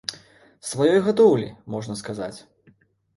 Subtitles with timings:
[0.69, 2.39] Сваёй гадоўлі, можна сказаць!